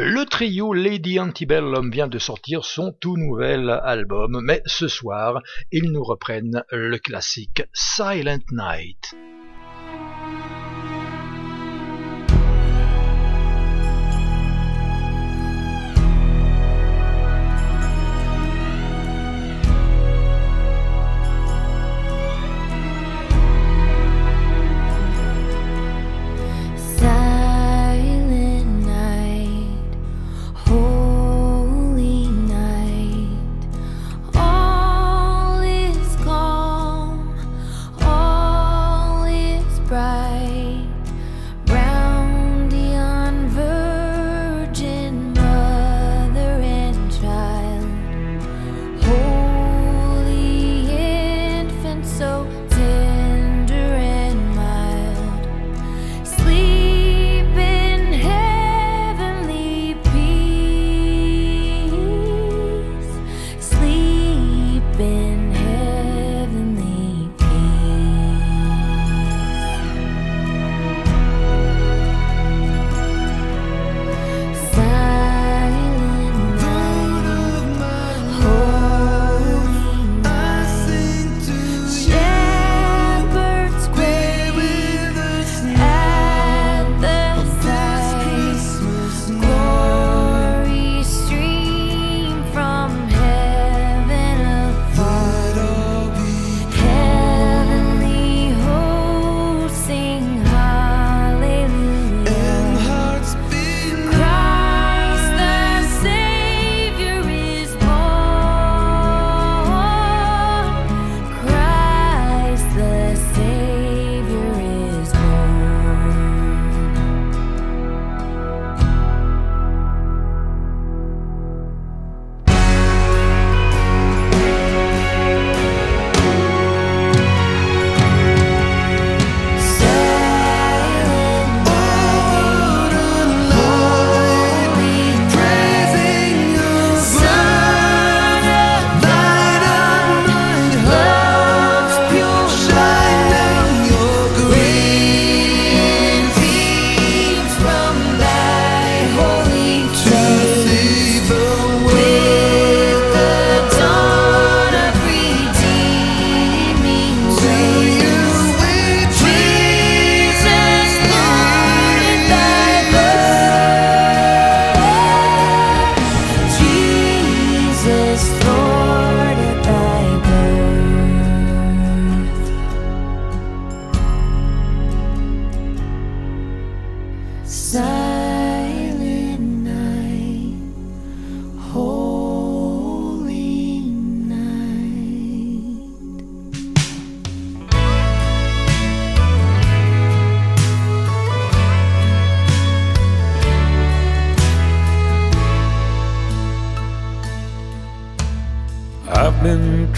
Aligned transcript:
Le 0.00 0.24
trio 0.26 0.72
Lady 0.72 1.18
Antebellum 1.18 1.90
vient 1.90 2.06
de 2.06 2.20
sortir 2.20 2.64
son 2.64 2.92
tout 2.92 3.16
nouvel 3.16 3.68
album, 3.68 4.40
mais 4.44 4.62
ce 4.64 4.86
soir, 4.86 5.42
ils 5.72 5.90
nous 5.90 6.04
reprennent 6.04 6.62
le 6.70 6.98
classique 6.98 7.64
Silent 7.72 8.38
Night. 8.52 9.16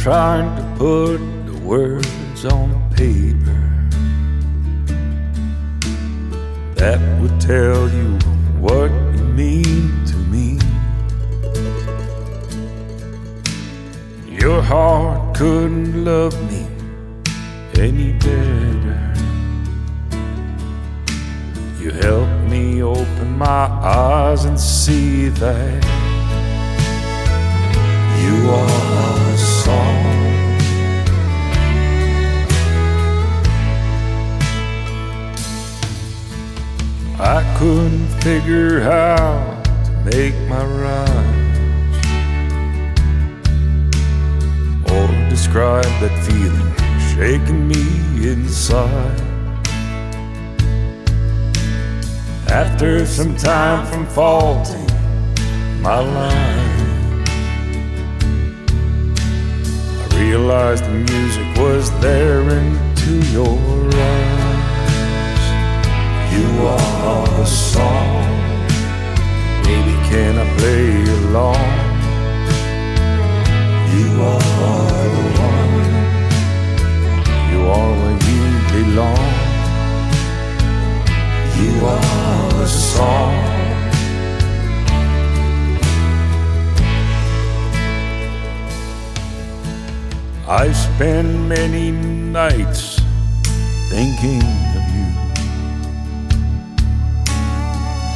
trying 0.02 0.56
to 0.56 0.62
put 0.78 1.18
the 1.44 1.60
words 1.62 2.46
on 2.46 2.70
paper 2.96 3.60
that 6.74 6.98
would 7.20 7.38
tell 7.38 7.86
you 7.90 8.18
what 8.58 8.90
you 8.90 9.24
mean 9.34 10.02
to 10.06 10.16
me. 10.32 10.58
Your 14.26 14.62
heart 14.62 15.36
couldn't 15.36 16.02
love 16.02 16.34
me 16.50 16.66
any 17.78 18.12
better. 18.12 18.98
You 21.78 21.90
helped 21.90 22.50
me 22.50 22.82
open 22.82 23.36
my 23.36 23.66
eyes 23.84 24.46
and 24.46 24.58
see 24.58 25.28
that 25.28 25.84
you 28.22 28.50
are. 28.50 29.49
couldn't 37.60 38.09
figure 38.22 38.80
how 38.80 39.62
to 39.84 39.91
make 40.07 40.34
my 40.48 40.65
rhymes 40.65 41.97
or 44.91 45.07
describe 45.28 45.84
that 46.01 46.24
feeling 46.24 46.72
shaking 47.12 47.68
me 47.68 48.30
inside. 48.33 49.21
After 52.48 53.04
some 53.04 53.36
time 53.36 53.86
from 53.89 54.06
faulting 54.06 54.86
my 55.83 56.01
line, 56.01 57.24
I 60.01 60.18
realized 60.18 60.84
the 60.84 60.92
music 61.13 61.59
was 61.59 61.91
there 62.01 62.41
into 62.48 63.16
your 63.30 63.59
eyes. 63.95 64.49
You 66.32 66.66
are 66.66 67.27
the 67.38 67.44
song. 67.44 68.22
Baby, 69.65 69.97
can 70.10 70.38
I 70.38 70.47
play 70.59 71.03
along? 71.18 71.71
You 73.97 74.09
are 74.22 75.09
the 75.15 75.24
one. 75.48 75.74
You 77.50 77.60
are 77.77 77.92
where 78.00 78.18
you 78.30 78.44
belong. 78.74 79.30
You 81.60 81.72
are 81.86 82.50
the 82.60 82.66
song. 82.66 83.34
I 90.48 90.72
spend 90.72 91.48
many 91.48 91.91
nights 91.91 93.00
thinking 93.88 94.69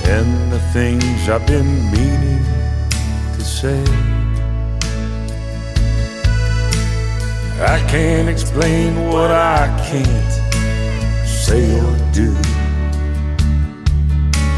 and 0.06 0.52
the 0.52 0.60
things 0.72 1.28
I've 1.28 1.46
been 1.46 1.90
meaning 1.90 2.44
to 3.34 3.42
say. 3.42 3.82
I 7.60 7.78
can't 7.88 8.28
explain 8.28 9.08
what 9.08 9.30
I 9.30 9.66
can't 9.88 10.32
say 11.26 11.80
or 11.80 11.96
do. 12.12 12.34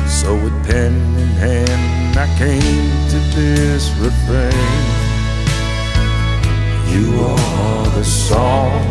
So 0.08 0.34
with 0.34 0.56
pen 0.66 0.94
in 1.22 1.32
hand, 1.44 2.18
I 2.18 2.26
came 2.38 2.90
to 3.12 3.18
this 3.36 3.90
refrain. 4.00 5.06
You 6.94 7.20
are 7.20 7.90
the 7.90 8.04
song, 8.04 8.82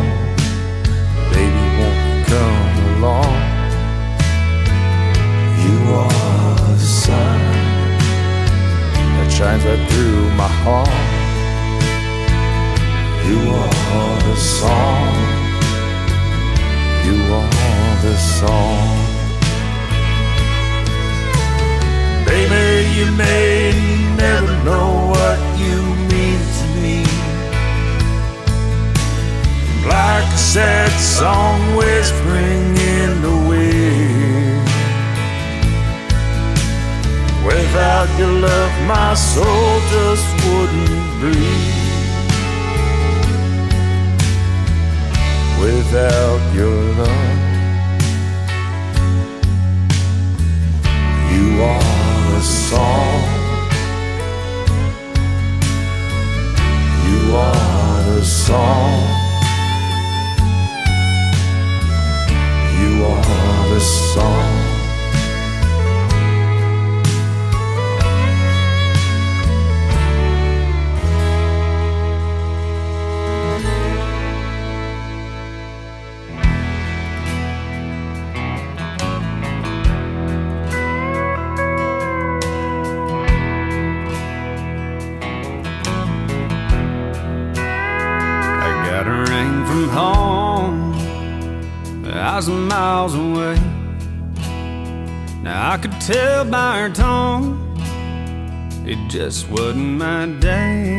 baby, 1.32 1.66
won't 1.78 2.00
you 2.08 2.24
come 2.32 2.96
along? 2.96 3.56
You 5.64 5.94
are 5.94 6.45
the 6.78 6.84
sun 6.84 7.40
that 9.16 9.28
shines 9.30 9.64
right 9.64 9.84
through 9.88 10.22
my 10.42 10.50
heart. 10.62 10.88
You 13.28 13.40
are 13.60 14.18
the 14.28 14.36
song. 14.36 15.14
You 17.06 17.16
are 17.38 17.94
the 18.06 18.16
song. 18.38 19.16
Baby, 22.26 22.66
you 22.98 23.06
may 23.12 23.72
never 24.16 24.52
know 24.68 24.88
what 25.12 25.38
you 25.62 25.76
mean 26.10 26.40
to 26.58 26.66
me. 26.82 26.98
Like 29.88 30.28
a 30.40 30.42
sad 30.54 30.92
song 31.00 31.76
whispering 31.76 32.76
in 32.76 33.22
the 33.22 33.36
wind. 33.48 34.25
Without 37.46 38.08
your 38.18 38.34
love, 38.46 38.72
my 38.86 39.14
soul 39.14 39.80
just 39.90 40.26
wouldn't 40.44 41.20
breathe. 41.20 41.86
without 45.66 46.54
your 46.54 46.82
love. 47.00 47.38
You 51.32 51.62
are 51.62 52.36
a 52.36 52.42
song. 52.42 53.22
You 57.06 57.36
are 57.36 58.02
the 58.10 58.24
song. 58.24 58.92
You 62.80 63.04
are 63.04 63.68
the 63.74 63.80
song. 63.80 64.65
Thousand 92.36 92.68
miles 92.68 93.14
away. 93.14 93.54
Now 95.42 95.72
I 95.72 95.78
could 95.78 95.98
tell 96.02 96.44
by 96.44 96.80
her 96.80 96.90
tone 96.90 97.56
it 98.84 98.98
just 99.08 99.48
wasn't 99.48 99.96
my 99.96 100.26
day. 100.26 100.98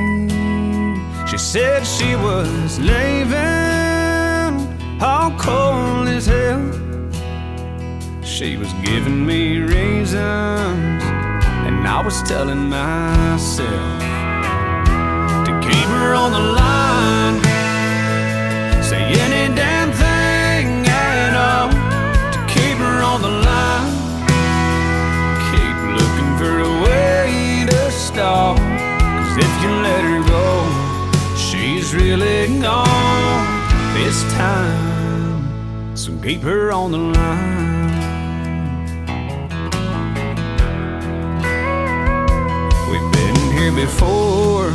She 1.29 1.37
said 1.37 1.85
she 1.85 2.15
was 2.15 2.79
leaving, 2.79 4.51
all 4.99 5.29
cold 5.37 6.07
as 6.07 6.25
hell. 6.25 6.71
She 8.23 8.57
was 8.57 8.73
giving 8.83 9.23
me 9.23 9.59
reasons, 9.59 11.03
and 11.67 11.87
I 11.87 12.01
was 12.03 12.19
telling 12.23 12.67
myself 12.67 13.99
to 15.45 15.51
keep 15.61 15.87
her 15.97 16.15
on 16.15 16.31
the 16.31 16.45
line. 16.61 17.43
Say 18.81 19.03
any 19.21 19.53
damn 19.55 19.76
Cause 28.17 29.37
if 29.37 29.61
you 29.61 29.69
let 29.69 30.03
her 30.03 30.23
go, 30.27 31.35
she's 31.37 31.93
really 31.93 32.47
gone 32.59 33.93
this 33.93 34.23
time. 34.33 35.95
So 35.95 36.17
keep 36.23 36.41
her 36.41 36.71
on 36.71 36.91
the 36.93 36.97
line. 36.97 37.67
We've 42.89 43.11
been 43.13 43.35
here 43.55 43.71
before, 43.85 44.73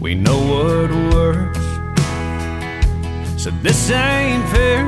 we 0.00 0.16
know 0.16 0.40
what 0.40 0.90
works. 1.14 1.66
So 3.40 3.50
this 3.62 3.92
ain't 3.92 4.48
fair. 4.48 4.82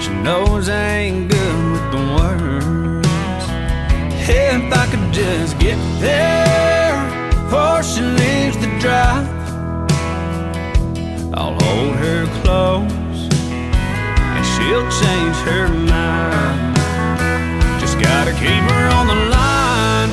She 0.00 0.10
knows 0.22 0.68
I 0.68 0.98
ain't 0.98 1.32
good 1.32 1.72
with 1.72 1.90
the 1.90 1.98
words. 2.16 3.05
If 4.28 4.72
I 4.72 4.86
could 4.90 5.12
just 5.12 5.56
get 5.60 5.78
there 6.00 6.96
before 7.30 7.80
she 7.84 8.00
leaves 8.00 8.56
the 8.58 8.66
drive, 8.80 9.28
I'll 11.32 11.54
hold 11.62 11.94
her 11.94 12.26
close 12.42 12.90
and 14.34 14.44
she'll 14.52 14.88
change 15.00 15.36
her 15.46 15.68
mind. 15.68 16.76
Just 17.80 18.00
gotta 18.00 18.32
keep 18.32 18.64
her 18.74 18.88
on 18.98 19.06
the 19.06 19.20
line. 19.36 20.10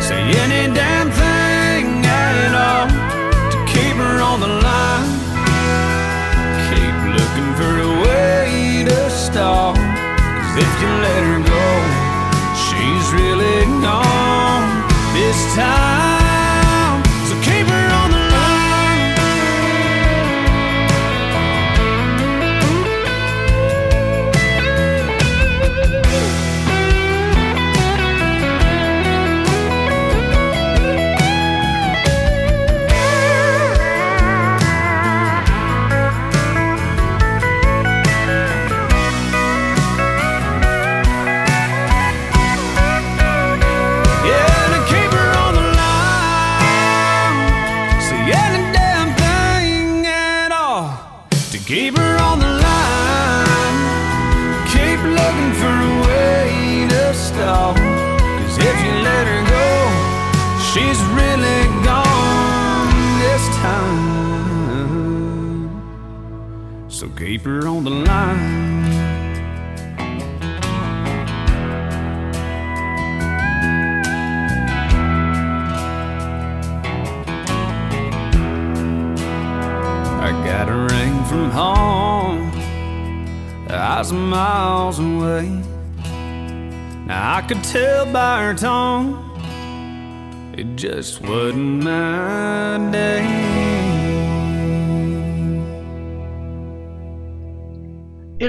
Say 0.00 0.20
any 0.38 0.72
damn 0.72 1.10
thing 1.10 2.06
at 2.06 2.54
all 2.54 2.86
to 3.50 3.58
keep 3.66 3.96
her 3.96 4.20
on 4.20 4.38
the 4.38 4.46
line 4.46 4.99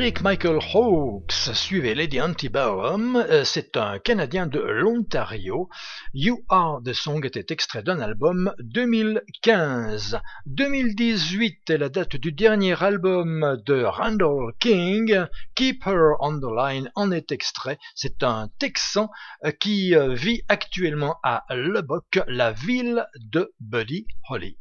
Eric 0.02 0.24
Michael 0.24 0.58
Hawkes 0.74 1.54
suivait 1.54 1.94
Lady 1.94 2.20
Antebellum, 2.20 3.18
euh, 3.18 3.44
c'est 3.44 3.78
un 3.78 4.00
Canadien 4.00 4.48
de 4.48 4.60
l'Ontario. 4.60 5.70
You 6.16 6.44
Are 6.50 6.82
the 6.84 6.92
Song 6.92 7.24
était 7.24 7.54
extrait 7.54 7.84
d'un 7.84 8.00
album 8.00 8.52
2015. 8.62 10.20
2018 10.48 11.70
est 11.70 11.78
la 11.78 11.90
date 11.90 12.16
du 12.16 12.32
dernier 12.32 12.82
album 12.82 13.62
de 13.64 13.84
Randall 13.84 14.54
King. 14.60 15.28
Keep 15.54 15.86
Her 15.86 16.16
on 16.20 16.40
the 16.40 16.52
Line 16.52 16.90
en 16.96 17.12
est 17.12 17.32
extrait. 17.32 17.78
C'est 17.94 18.24
un 18.24 18.50
Texan 18.58 19.12
euh, 19.46 19.52
qui 19.52 19.94
euh, 19.94 20.16
vit 20.16 20.42
actuellement 20.50 21.18
à 21.22 21.46
Lubbock, 21.52 22.22
la 22.26 22.54
ville 22.54 23.06
de 23.20 23.54
Buddy 23.60 24.08
Holly. 24.28 24.58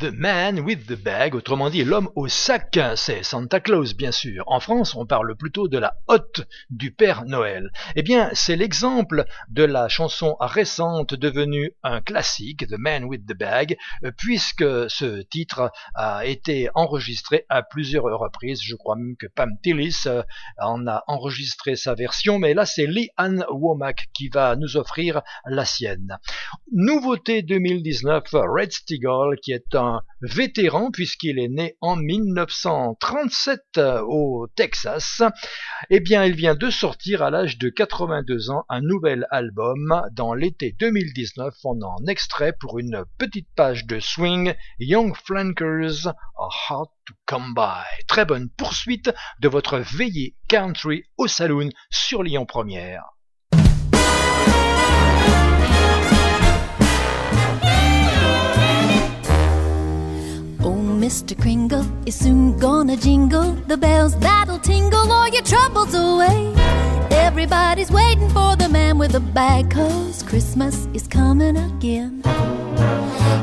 The 0.00 0.12
Man 0.14 0.60
with 0.60 0.86
the 0.86 0.96
Bag, 0.96 1.34
autrement 1.34 1.68
dit 1.68 1.84
l'homme 1.84 2.08
au 2.14 2.26
sac, 2.26 2.78
c'est 2.96 3.22
Santa 3.22 3.60
Claus 3.60 3.94
bien 3.94 4.12
sûr. 4.12 4.44
En 4.46 4.58
France, 4.58 4.94
on 4.94 5.04
parle 5.04 5.36
plutôt 5.36 5.68
de 5.68 5.76
la 5.76 5.98
hotte 6.08 6.46
du 6.70 6.90
Père 6.90 7.26
Noël. 7.26 7.70
Eh 7.96 8.02
bien, 8.02 8.30
c'est 8.32 8.56
l'exemple 8.56 9.26
de 9.50 9.62
la 9.62 9.88
chanson 9.88 10.36
récente 10.40 11.12
devenue 11.12 11.72
un 11.82 12.00
classique, 12.00 12.66
The 12.66 12.78
Man 12.78 13.04
with 13.04 13.26
the 13.26 13.36
Bag, 13.36 13.76
puisque 14.16 14.64
ce 14.88 15.20
titre 15.20 15.70
a 15.94 16.24
été 16.24 16.70
enregistré 16.74 17.44
à 17.50 17.62
plusieurs 17.62 18.04
reprises. 18.04 18.62
Je 18.62 18.76
crois 18.76 18.96
même 18.96 19.16
que 19.18 19.26
Pam 19.26 19.50
Tillis 19.62 20.04
euh, 20.06 20.22
en 20.58 20.86
a 20.86 21.04
enregistré 21.08 21.76
sa 21.76 21.94
version, 21.94 22.38
mais 22.38 22.54
là 22.54 22.64
c'est 22.64 22.86
Lee 22.86 23.10
Ann 23.18 23.44
Womack 23.50 24.06
qui 24.14 24.30
va 24.30 24.56
nous 24.56 24.78
offrir 24.78 25.20
la 25.44 25.66
sienne. 25.66 26.16
Nouveauté 26.72 27.42
2019, 27.42 28.24
Red 28.32 28.72
Steagle, 28.72 29.36
qui 29.42 29.52
est 29.52 29.74
un 29.74 29.89
vétéran 30.22 30.90
puisqu'il 30.90 31.38
est 31.38 31.48
né 31.48 31.76
en 31.80 31.96
1937 31.96 33.60
euh, 33.78 34.02
au 34.06 34.46
Texas. 34.54 35.22
Eh 35.88 36.00
bien, 36.00 36.24
il 36.24 36.34
vient 36.34 36.54
de 36.54 36.70
sortir 36.70 37.22
à 37.22 37.30
l'âge 37.30 37.58
de 37.58 37.68
82 37.68 38.50
ans 38.50 38.64
un 38.68 38.80
nouvel 38.80 39.26
album. 39.30 40.02
Dans 40.12 40.34
l'été 40.34 40.74
2019, 40.78 41.54
on 41.64 41.82
en 41.82 42.06
extrait 42.06 42.54
pour 42.58 42.78
une 42.78 43.04
petite 43.18 43.48
page 43.56 43.86
de 43.86 44.00
swing 44.00 44.54
Young 44.78 45.14
Flankers 45.24 46.06
are 46.36 46.66
hard 46.68 46.88
to 47.06 47.14
come 47.26 47.54
by. 47.54 47.84
Très 48.06 48.24
bonne 48.24 48.48
poursuite 48.50 49.10
de 49.40 49.48
votre 49.48 49.78
veillée 49.78 50.36
country 50.48 51.04
au 51.16 51.26
saloon 51.26 51.70
sur 51.90 52.22
Lyon 52.22 52.46
Première. 52.46 53.19
Mr. 61.10 61.36
Kringle 61.36 61.84
is 62.06 62.14
soon 62.14 62.56
gonna 62.56 62.96
jingle 62.96 63.50
the 63.66 63.76
bells 63.76 64.16
that'll 64.20 64.60
tingle 64.60 65.10
all 65.10 65.26
your 65.26 65.42
troubles 65.42 65.92
away. 65.92 66.54
Everybody's 67.10 67.90
waiting 67.90 68.28
for 68.28 68.54
the 68.54 68.68
man 68.68 68.96
with 68.96 69.10
the 69.10 69.18
bag, 69.18 69.72
cause 69.72 70.22
Christmas 70.22 70.86
is 70.94 71.08
coming 71.08 71.56
again. 71.56 72.22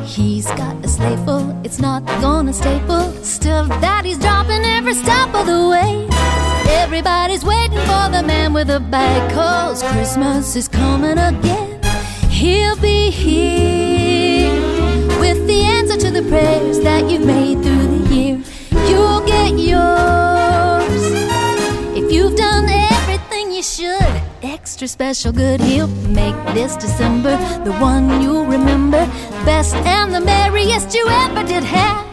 He's 0.05 0.45
got 0.45 0.77
a 0.85 0.87
sleigh 0.87 1.17
full, 1.25 1.53
it's 1.65 1.79
not 1.79 2.05
gonna 2.21 2.53
stay 2.53 2.79
full. 2.87 3.11
Still, 3.21 3.67
Daddy's 3.83 4.17
dropping 4.17 4.63
every 4.63 4.93
step 4.93 5.35
of 5.35 5.45
the 5.45 5.67
way. 5.67 6.07
Everybody's 6.83 7.43
waiting 7.43 7.79
for 7.79 8.07
the 8.15 8.23
man 8.25 8.53
with 8.53 8.67
the 8.67 8.79
bag, 8.79 9.29
cause 9.33 9.83
Christmas 9.91 10.55
is 10.55 10.69
coming 10.69 11.17
again. 11.17 11.81
He'll 12.29 12.77
be 12.77 13.09
here 13.09 13.96
with 15.27 15.45
the 15.45 15.61
answer 15.61 15.97
to 15.97 16.09
the 16.09 16.21
prayers 16.29 16.79
that 16.79 17.09
you've 17.09 17.25
made 17.25 17.61
through 17.61 17.87
the 17.95 18.15
year. 18.15 18.35
You'll 18.89 19.25
get 19.25 19.51
yours 19.71 21.03
if 21.99 22.11
you've 22.11 22.37
done 22.37 22.65
everything 22.69 23.51
you 23.51 23.61
should. 23.61 24.21
Extra 24.41 24.87
special 24.87 25.33
good, 25.33 25.59
he'll 25.59 25.93
make 26.21 26.37
this 26.53 26.77
December 26.77 27.35
the 27.65 27.73
one 27.73 28.21
you'll 28.21 28.45
remember. 28.45 29.05
Best 29.43 29.75
and 29.97 30.13
the 30.15 30.21
merriest 30.21 30.93
you 30.95 31.05
ever 31.09 31.43
did 31.45 31.63
have. 31.63 32.05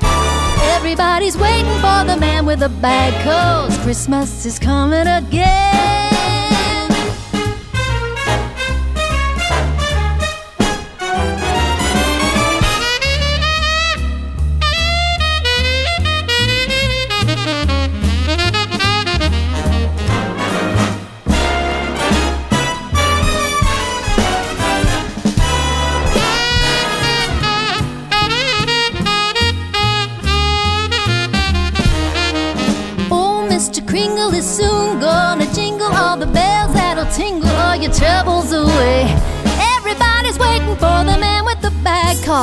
Everybody's 0.77 1.37
waiting 1.37 1.79
for 1.85 2.01
the 2.11 2.17
man 2.19 2.47
with 2.47 2.61
the 2.61 2.73
bag, 2.87 3.13
cause 3.23 3.77
Christmas 3.85 4.45
is 4.45 4.59
coming 4.59 5.07
again. 5.07 5.64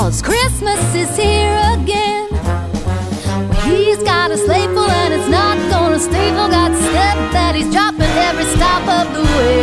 Cause 0.02 0.20
Christmas 0.20 0.82
is 0.96 1.16
here 1.16 1.62
again. 1.78 2.28
He's 3.68 4.02
got 4.02 4.32
a 4.32 4.38
sleigh 4.38 4.66
full 4.74 4.90
and 4.90 5.14
it's 5.14 5.30
not 5.30 5.58
gonna 5.70 6.00
stay 6.00 6.30
full. 6.36 6.50
Got 6.50 6.72
stuff 6.90 7.20
that 7.38 7.54
he's 7.54 7.72
dropping 7.72 8.14
every 8.28 8.48
stop 8.56 8.84
of 8.98 9.06
the 9.14 9.24
way. 9.38 9.60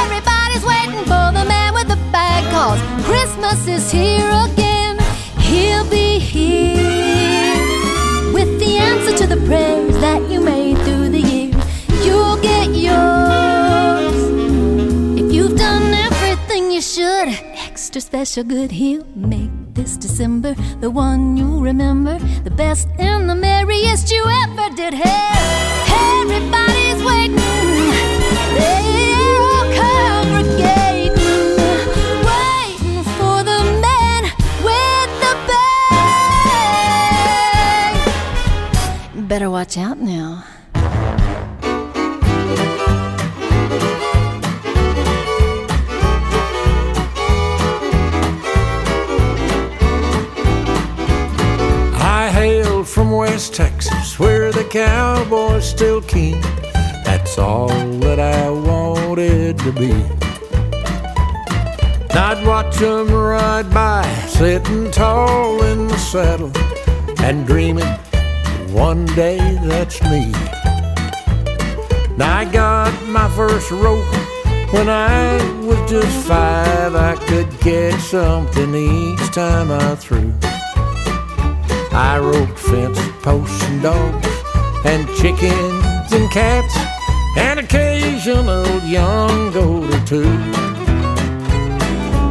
Everybody's 0.00 0.64
waiting 0.72 1.04
for 1.10 1.26
the 1.36 1.44
man 1.54 1.74
with 1.74 1.88
the 1.94 2.00
bag, 2.10 2.42
cause 2.50 2.80
Christmas 3.04 3.58
is 3.68 3.90
here 3.90 4.30
again. 4.48 4.94
He'll 5.50 5.88
be 5.90 6.18
here 6.18 7.60
with 8.32 8.50
the 8.62 8.72
answer 8.90 9.14
to 9.18 9.26
the 9.26 9.40
prayers 9.48 9.96
that 9.98 10.30
you 10.30 10.40
made 10.40 10.78
through 10.78 11.10
the 11.10 11.20
year. 11.20 11.52
You'll 12.06 12.40
get 12.40 12.68
yours. 12.86 14.18
If 15.20 15.30
you've 15.30 15.58
done 15.58 15.92
everything 15.92 16.70
you 16.70 16.80
should. 16.80 17.28
Extra 17.68 18.00
special 18.00 18.44
good 18.44 18.72
he'll 18.72 19.06
make 19.14 19.47
this 19.88 19.96
December 19.96 20.54
the 20.80 20.90
one 20.90 21.36
you'll 21.36 21.62
remember, 21.62 22.18
the 22.44 22.50
best 22.50 22.88
and 22.98 23.28
the 23.28 23.34
merriest 23.34 24.10
you 24.10 24.22
ever 24.44 24.68
did 24.76 24.92
have. 24.92 25.38
Everybody's 26.20 27.02
waiting, 27.02 27.36
they're 28.56 29.40
all 29.48 29.64
congregating, 29.82 31.16
waiting 32.28 33.02
for 33.16 33.42
the 33.50 33.60
man 33.84 34.22
with 34.66 35.10
the. 35.22 35.32
Better 39.22 39.50
watch 39.50 39.78
out 39.78 39.98
now. 39.98 40.44
Cowboy's 54.70 55.64
still 55.64 56.02
king. 56.02 56.38
That's 57.02 57.38
all 57.38 57.68
that 58.00 58.20
I 58.20 58.50
wanted 58.50 59.58
to 59.60 59.72
be. 59.72 59.92
I'd 62.10 62.46
watch 62.46 62.76
them 62.76 63.10
ride 63.10 63.72
by, 63.72 64.06
sitting 64.26 64.90
tall 64.90 65.62
in 65.62 65.88
the 65.88 65.96
saddle, 65.96 66.52
and 67.24 67.46
dreaming 67.46 67.88
one 68.68 69.06
day 69.06 69.38
that's 69.62 70.02
me. 70.02 70.32
I 72.20 72.46
got 72.52 72.92
my 73.06 73.30
first 73.30 73.70
rope 73.70 74.04
when 74.74 74.90
I 74.90 75.36
was 75.62 75.90
just 75.90 76.26
five. 76.26 76.94
I 76.94 77.16
could 77.26 77.50
catch 77.60 78.00
something 78.00 78.74
each 78.74 79.32
time 79.32 79.70
I 79.70 79.94
threw. 79.94 80.30
I 81.90 82.18
roped 82.18 82.58
fence 82.58 83.00
posts 83.22 83.62
and 83.64 83.82
dogs 83.82 84.27
and 84.88 85.06
chickens 85.16 86.12
and 86.12 86.30
cats 86.30 86.74
and 87.36 87.60
occasional 87.60 88.66
young 88.84 89.52
goat 89.52 89.92
or 89.94 90.06
two. 90.06 90.30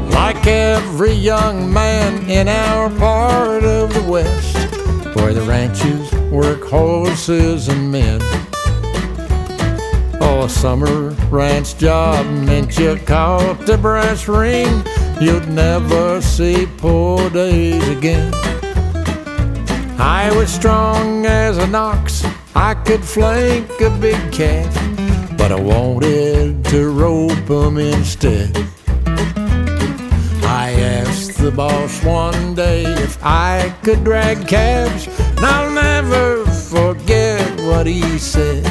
Like 0.09 0.47
every 0.47 1.13
young 1.13 1.71
man 1.71 2.27
in 2.27 2.47
our 2.47 2.89
part 2.97 3.63
of 3.63 3.93
the 3.93 4.03
West, 4.09 4.57
where 5.15 5.35
the 5.35 5.43
ranches 5.43 6.11
work 6.31 6.63
horses 6.63 7.67
and 7.67 7.91
men. 7.91 8.19
Oh, 10.19 10.45
a 10.45 10.49
summer 10.49 11.11
ranch 11.29 11.77
job 11.77 12.25
meant 12.25 12.75
you 12.79 12.97
caught 13.05 13.67
the 13.67 13.77
brass 13.77 14.27
ring. 14.27 14.83
You'd 15.21 15.47
never 15.47 16.21
see 16.23 16.67
poor 16.77 17.29
days 17.29 17.87
again. 17.89 18.33
I 19.99 20.31
was 20.35 20.51
strong 20.51 21.25
as 21.25 21.57
an 21.57 21.73
ox, 21.73 22.23
I 22.59 22.73
could 22.73 23.05
flank 23.05 23.69
a 23.81 23.91
big 23.91 24.19
calf, 24.31 24.73
but 25.37 25.51
I 25.51 25.59
wanted 25.61 26.65
to 26.65 26.89
rope 26.89 27.49
'em 27.51 27.77
instead. 27.77 28.49
I 30.43 30.71
asked 30.97 31.37
the 31.37 31.51
boss 31.51 32.03
one 32.03 32.55
day 32.55 32.81
if 32.81 33.19
I 33.23 33.71
could 33.83 34.03
drag 34.03 34.47
calves, 34.47 35.07
and 35.37 35.45
I'll 35.45 35.69
never 35.69 36.45
forget 36.47 37.45
what 37.61 37.85
he 37.85 38.17
said. 38.17 38.65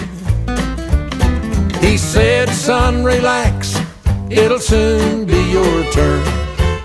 He 1.81 1.97
said, 1.97 2.49
Son, 2.51 3.05
relax, 3.05 3.79
it'll 4.29 4.59
soon 4.59 5.27
be 5.27 5.41
your 5.59 5.85
turn 5.93 6.25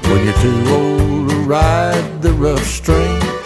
when 0.08 0.24
you're 0.24 0.42
too 0.48 0.62
old 0.78 1.30
to 1.32 1.38
ride 1.50 2.22
the 2.22 2.34
rough 2.34 2.64
string. 2.64 3.41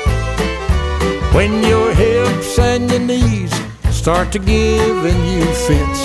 When 1.36 1.62
your 1.64 1.94
hips 1.94 2.58
and 2.60 2.90
your 2.90 3.02
knees 3.02 3.54
start 3.92 4.32
to 4.32 4.40
give 4.40 5.06
and 5.06 5.22
you 5.28 5.44
fits, 5.68 6.02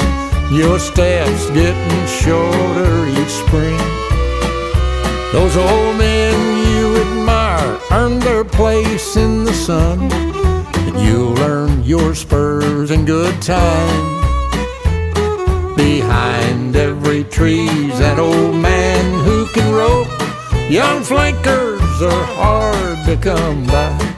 your 0.50 0.80
steps 0.80 1.49
getting 1.50 2.06
shorter 2.08 3.06
each 3.06 3.28
spring. 3.28 3.78
Those 5.30 5.56
old 5.56 5.96
men 5.99 6.34
you 6.66 6.96
admire 6.96 7.78
earn 7.92 8.18
their 8.18 8.42
place 8.42 9.16
in 9.16 9.44
the 9.44 9.52
sun, 9.52 10.10
and 10.10 11.00
you'll 11.00 11.38
earn 11.38 11.84
your 11.84 12.12
spurs 12.16 12.90
in 12.90 13.04
good 13.04 13.40
time. 13.40 14.16
Behind 15.76 16.75
every 16.75 17.22
tree's 17.22 18.00
an 18.00 18.18
old 18.18 18.56
man 18.56 19.25
who 19.25 19.46
can 19.54 19.72
rope. 19.72 20.08
Young 20.68 21.04
flankers 21.04 22.02
are 22.02 22.25
hard 22.34 23.06
to 23.06 23.16
come 23.16 23.64
by. 23.68 24.10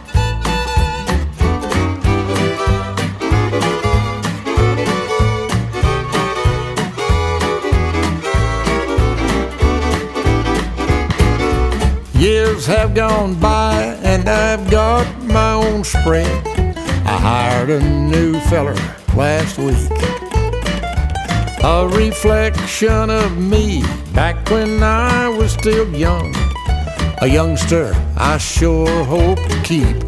Years 12.63 12.79
have 12.79 12.95
gone 12.95 13.35
by 13.41 13.75
and 14.05 14.29
I've 14.29 14.71
got 14.71 15.05
my 15.25 15.55
own 15.55 15.83
spread. 15.83 16.47
I 17.05 17.19
hired 17.19 17.71
a 17.71 17.81
new 17.81 18.39
feller 18.51 18.77
last 19.17 19.59
week. 19.59 19.91
A 21.65 21.89
reflection 21.89 23.11
of 23.11 23.37
me 23.37 23.83
back 24.15 24.49
when 24.49 24.81
I 24.81 25.29
was 25.29 25.55
still 25.55 25.89
young. 25.93 26.33
A 27.21 27.27
youngster 27.27 27.95
I 28.17 28.39
sure 28.39 29.05
hope 29.07 29.41
to 29.41 29.63
keep. 29.65 29.99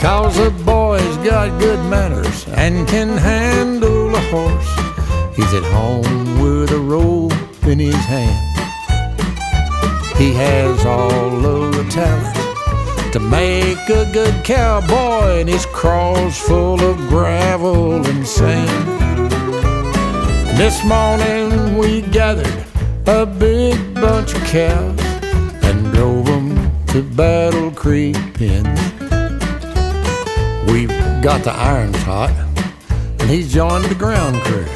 Cause 0.00 0.36
the 0.36 0.52
boy's 0.64 1.16
got 1.28 1.58
good 1.58 1.80
manners 1.90 2.46
and 2.50 2.86
can 2.86 3.16
handle 3.16 4.14
a 4.14 4.20
horse. 4.30 5.34
He's 5.34 5.52
at 5.54 5.64
home 5.72 6.40
with 6.40 6.70
a 6.70 6.78
rope 6.78 7.32
in 7.66 7.80
his 7.80 7.96
hand. 7.96 8.53
He 10.16 10.32
has 10.34 10.86
all 10.86 11.44
of 11.44 11.74
the 11.74 11.84
talent 11.90 13.12
to 13.12 13.20
make 13.20 13.88
a 13.88 14.08
good 14.12 14.44
cowboy, 14.44 15.40
and 15.40 15.48
his 15.48 15.66
crawl's 15.66 16.38
full 16.38 16.80
of 16.82 16.96
gravel 17.08 18.06
and 18.06 18.26
sand. 18.26 18.88
This 20.56 20.84
morning 20.84 21.76
we 21.76 22.00
gathered 22.00 22.64
a 23.06 23.26
big 23.26 23.76
bunch 23.94 24.34
of 24.34 24.42
cows 24.44 24.98
and 25.64 25.92
drove 25.92 26.28
'em 26.28 26.70
to 26.92 27.02
Battle 27.02 27.72
Creek 27.72 28.16
pens. 28.34 28.80
We've 30.70 30.96
got 31.22 31.42
the 31.42 31.52
irons 31.52 32.02
hot, 32.04 32.32
and 33.18 33.28
he's 33.28 33.52
joined 33.52 33.86
the 33.86 33.96
ground 33.96 34.40
crew. 34.44 34.68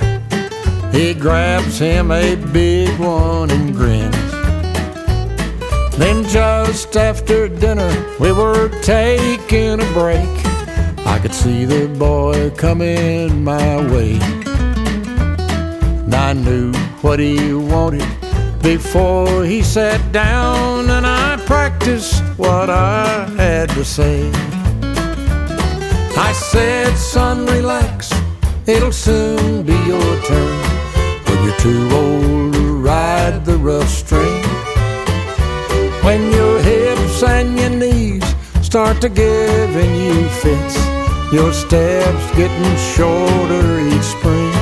He 0.90 1.14
grabs 1.14 1.78
him 1.78 2.10
a 2.10 2.34
big 2.34 2.98
one 2.98 3.50
and 3.50 3.72
grins. 3.74 4.17
Then 5.98 6.22
just 6.28 6.96
after 6.96 7.48
dinner, 7.48 7.92
we 8.20 8.30
were 8.30 8.68
taking 8.82 9.80
a 9.80 9.92
break. 9.92 10.28
I 11.04 11.18
could 11.20 11.34
see 11.34 11.64
the 11.64 11.88
boy 11.88 12.50
coming 12.50 13.42
my 13.42 13.76
way. 13.90 14.20
And 16.04 16.14
I 16.14 16.34
knew 16.34 16.72
what 17.02 17.18
he 17.18 17.52
wanted 17.52 18.06
before 18.62 19.44
he 19.44 19.60
sat 19.60 20.00
down, 20.12 20.88
and 20.88 21.04
I 21.04 21.36
practiced 21.46 22.22
what 22.38 22.70
I 22.70 23.26
had 23.36 23.68
to 23.70 23.84
say. 23.84 24.30
I 26.16 26.32
said, 26.32 26.94
son, 26.96 27.44
relax, 27.46 28.12
it'll 28.66 28.92
soon 28.92 29.64
be 29.64 29.76
your 29.92 30.22
turn 30.22 30.58
when 31.24 31.44
you're 31.44 31.58
too 31.58 31.88
old 31.92 32.54
to 32.54 32.76
ride 32.78 33.44
the 33.44 33.56
rough 33.56 33.88
string. 33.88 34.47
When 36.08 36.32
your 36.32 36.58
hips 36.62 37.22
and 37.22 37.58
your 37.58 37.68
knees 37.68 38.24
start 38.62 38.98
to 39.02 39.10
give 39.10 39.76
and 39.76 39.94
you 39.94 40.26
fits, 40.40 40.76
your 41.30 41.52
steps 41.52 42.24
getting 42.34 42.76
shorter 42.96 43.78
each 43.80 44.08
spring. 44.16 44.54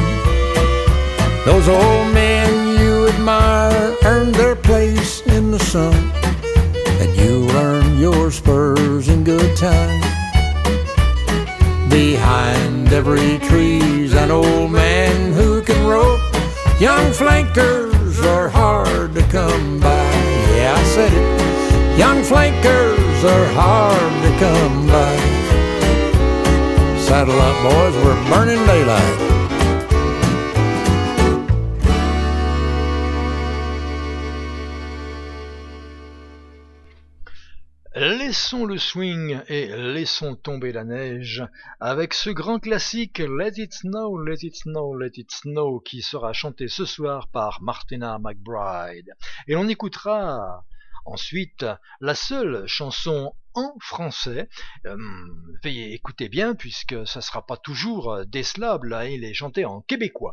Those 1.45 1.69
old 1.69 2.13
men 2.13 2.81
you 2.81 3.07
admire 3.07 3.95
earn 4.03 4.33
their 4.33 4.57
place 4.57 5.21
in 5.27 5.53
the 5.53 5.61
sun, 5.61 5.95
and 7.01 7.17
you 7.17 7.49
earn 7.53 7.97
your 7.97 8.33
spurs 8.33 9.09
in 9.09 9.23
good 9.23 9.57
time. 9.57 10.01
Behind 11.89 12.93
every 12.93 13.39
tree's 13.39 14.15
an 14.15 14.33
old 14.33 14.73
man 14.73 15.33
who 15.33 15.63
can 15.63 15.87
rope. 15.87 16.19
Young 16.81 17.13
flankers 17.13 18.19
are 18.27 18.49
hard 18.49 19.15
to 19.15 19.23
come 19.29 19.79
by. 19.79 20.16
Young 20.97 22.25
flankers 22.25 23.23
are 23.23 23.47
hard 23.53 24.13
to 24.25 24.31
come 24.39 24.87
by. 24.87 25.17
Saddle 27.01 27.39
up, 27.39 27.63
boys, 27.63 27.95
we're 28.03 28.31
burning 28.31 28.65
daylight. 28.65 29.37
Laissons 37.95 38.65
le 38.65 38.79
swing 38.79 39.39
et 39.49 39.67
laissons 39.67 40.35
tomber 40.35 40.73
la 40.73 40.85
neige 40.85 41.45
avec 41.79 42.15
ce 42.15 42.31
grand 42.31 42.59
classique 42.59 43.19
Let 43.19 43.53
It 43.57 43.75
Snow, 43.75 44.17
Let 44.17 44.39
It 44.41 44.57
Snow, 44.57 44.95
Let 44.95 45.13
It 45.17 45.31
Snow 45.31 45.79
qui 45.81 46.01
sera 46.01 46.33
chanté 46.33 46.69
ce 46.69 46.87
soir 46.87 47.29
par 47.29 47.61
Martina 47.61 48.19
McBride. 48.19 49.11
Et 49.47 49.53
l'on 49.53 49.69
écoutera 49.69 50.65
ensuite 51.07 51.65
la 52.01 52.15
seule 52.15 52.67
chanson 52.67 53.35
en 53.57 53.75
français. 53.81 54.49
Euh, 54.87 54.97
veuillez 55.65 55.93
écouter 55.93 56.29
bien 56.29 56.55
puisque 56.55 57.07
ça 57.07 57.21
sera 57.21 57.45
pas 57.45 57.57
toujours 57.57 58.25
décelable 58.27 58.91
là, 58.91 59.09
il 59.09 59.25
est 59.25 59.35
chanté 59.35 59.65
en 59.65 59.81
québécois. 59.81 60.33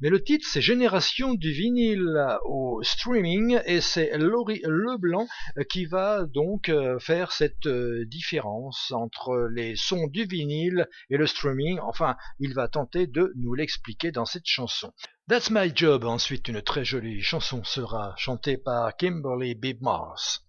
Mais 0.00 0.10
le 0.10 0.22
titre 0.22 0.46
c'est 0.50 0.60
Génération 0.60 1.34
du 1.34 1.52
vinyle 1.52 2.38
au 2.44 2.82
streaming 2.82 3.60
et 3.64 3.80
c'est 3.80 4.18
Laurie 4.18 4.60
Leblanc 4.64 5.26
qui 5.70 5.86
va 5.86 6.24
donc 6.26 6.68
euh, 6.68 6.98
faire 6.98 7.32
cette 7.32 7.66
euh, 7.66 8.04
différence 8.06 8.92
entre 8.92 9.48
les 9.52 9.76
sons 9.76 10.06
du 10.08 10.24
vinyle 10.24 10.88
et 11.10 11.16
le 11.16 11.26
streaming. 11.26 11.78
Enfin, 11.80 12.16
il 12.38 12.54
va 12.54 12.68
tenter 12.68 13.06
de 13.06 13.32
nous 13.36 13.54
l'expliquer 13.54 14.10
dans 14.10 14.26
cette 14.26 14.46
chanson. 14.46 14.92
That's 15.28 15.50
My 15.50 15.72
Job, 15.74 16.04
ensuite 16.04 16.48
une 16.48 16.60
très 16.60 16.84
jolie 16.84 17.22
chanson 17.22 17.64
sera 17.64 18.14
chantée 18.16 18.58
par 18.58 18.94
Kimberly 18.96 19.54
Bibb 19.54 19.80
Mars. 19.80 20.44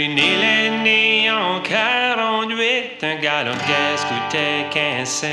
Vinyle 0.00 0.42
est 0.42 0.70
né 0.82 1.30
en 1.30 1.60
48, 1.60 3.04
un 3.04 3.16
de 3.16 3.50
caisse 3.68 4.06
coûtait 4.08 4.64
15 4.70 5.06
cents. 5.06 5.28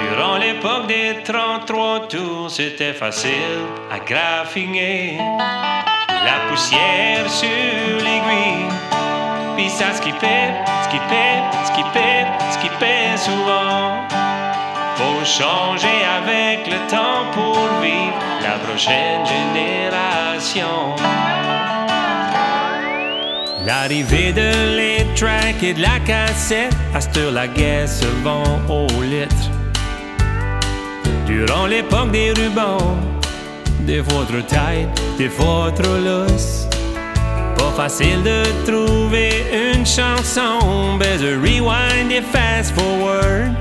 Durant 0.00 0.36
l'époque 0.36 0.86
des 0.86 1.24
33 1.24 2.06
tours, 2.06 2.48
c'était 2.50 2.92
facile 2.92 3.66
à 3.90 3.98
graffiner. 3.98 5.18
La 6.08 6.48
poussière 6.48 7.28
sur 7.28 7.48
l'aiguille, 8.06 8.70
puis 9.56 9.68
ça 9.68 9.92
skippait, 9.94 10.54
skippait, 10.84 11.42
skippait, 11.64 12.26
skippait 12.52 13.16
souvent. 13.16 14.06
Faut 14.94 15.24
changer 15.24 15.98
avec 16.16 16.68
le 16.68 16.78
temps 16.88 17.24
pour 17.32 17.58
vivre 17.82 18.20
la 18.40 18.56
prochaine 18.64 19.26
génération. 19.26 20.94
L'arrivée 23.64 24.32
de 24.32 24.76
les 24.76 25.06
tracks 25.14 25.62
et 25.62 25.72
de 25.72 25.82
la 25.82 26.00
cassette, 26.00 26.74
à 26.94 27.30
la 27.30 27.46
guerre 27.46 27.88
se 27.88 28.06
vend 28.24 28.60
au 28.68 28.86
litre. 29.02 29.50
Durant 31.26 31.66
l'époque 31.66 32.10
des 32.10 32.32
rubans, 32.32 32.96
des 33.86 34.02
fois 34.02 34.24
trop 34.28 34.42
tight, 34.42 34.88
des 35.16 35.28
fois 35.28 35.70
trop 35.72 35.96
loose. 35.96 36.68
Pas 37.56 37.70
facile 37.76 38.22
de 38.24 38.42
trouver 38.66 39.44
une 39.52 39.86
chanson, 39.86 40.98
de 40.98 41.36
rewind 41.36 42.10
et 42.10 42.22
fast 42.22 42.74
forward. 42.74 43.54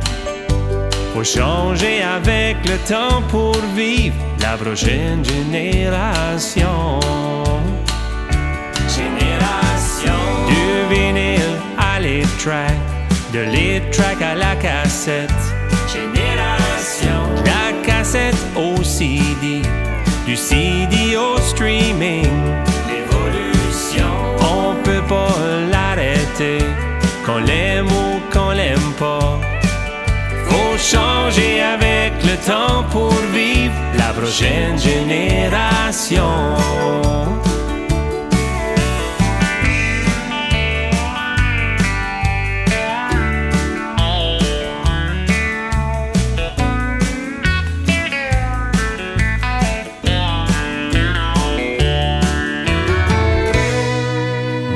Faut 1.13 1.23
changer 1.23 2.01
avec 2.01 2.57
le 2.67 2.77
temps 2.89 3.21
pour 3.29 3.55
vivre 3.75 4.15
la 4.41 4.57
prochaine. 4.57 5.23
Génération 5.23 6.99
de 12.45 13.39
les 13.39 13.81
track 13.91 14.19
à 14.21 14.33
la 14.33 14.55
cassette. 14.55 15.29
Génération 15.87 17.21
la 17.45 17.85
cassette 17.85 18.43
au 18.55 18.81
CD, 18.81 19.61
du 20.25 20.35
CD 20.35 21.15
au 21.17 21.37
streaming. 21.39 22.25
L'évolution, 22.89 24.11
on 24.39 24.73
peut 24.83 25.03
pas 25.07 25.35
l'arrêter, 25.69 26.65
qu'on 27.25 27.37
l'aime 27.37 27.87
ou 27.87 28.19
qu'on 28.33 28.51
l'aime 28.51 28.91
pas. 28.97 29.39
Faut 30.47 30.77
changer 30.79 31.61
avec 31.61 32.13
le 32.23 32.37
temps 32.37 32.83
pour 32.89 33.13
vivre 33.33 33.75
la 33.97 34.13
prochaine 34.19 34.79
génération. 34.79 36.55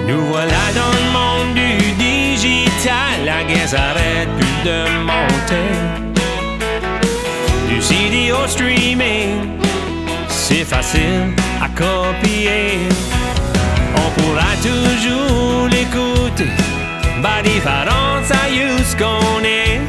Nous 0.08 0.24
voilà 0.26 0.66
dans 0.76 0.92
le 0.98 1.06
monde 1.18 1.56
du 1.56 1.92
digital, 1.94 3.26
la 3.26 3.44
guerre 3.44 3.68
s'arrête 3.68 4.30
plus 4.38 4.70
de 4.70 4.80
monter. 5.00 5.72
Du 7.70 7.82
CD 7.82 8.32
au 8.32 8.48
streaming, 8.48 9.60
c'est 10.28 10.64
facile 10.64 11.34
à 11.60 11.70
copier. 11.70 12.80
On 13.96 14.22
pourra 14.22 14.52
toujours 14.62 15.68
l'écouter, 15.70 16.52
pas 17.24 17.42
différence 17.44 18.30
à 18.30 18.46
ce 18.84 18.96
qu'on 18.96 19.44
est. 19.44 19.82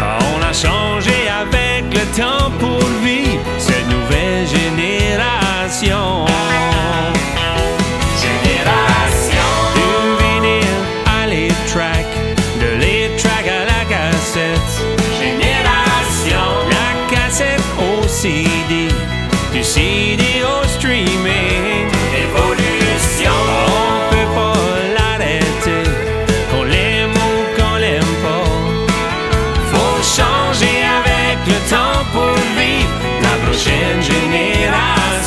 On 0.00 0.42
a 0.42 0.52
changé 0.52 1.28
avec 1.28 1.84
le 1.94 2.04
temps 2.20 2.50
pour 2.58 2.84
vivre 3.04 3.40
cette 3.58 3.86
nouvelle. 3.88 4.46
Génération 4.46 6.26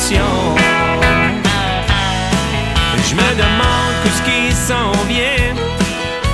Je 0.06 0.20
me 3.14 3.30
demande 3.36 3.94
tout 4.02 4.10
ce 4.10 4.22
qui 4.22 4.52
s'en 4.52 4.92
vient 5.08 5.54